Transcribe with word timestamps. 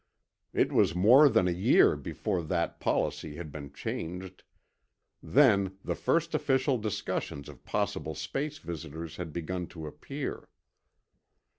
It 0.51 0.71
was 0.73 0.95
more 0.95 1.29
than 1.29 1.47
a 1.47 1.51
year 1.51 1.95
before 1.95 2.41
that 2.45 2.79
policy 2.79 3.35
had 3.35 3.51
been 3.51 3.71
changed; 3.71 4.41
then 5.21 5.77
the 5.85 5.93
first 5.93 6.33
official 6.33 6.79
discussions 6.79 7.47
of 7.47 7.63
possible 7.63 8.15
space 8.15 8.57
visitors 8.57 9.17
had 9.17 9.31
begun 9.31 9.67
to 9.67 9.85
appear. 9.85 10.49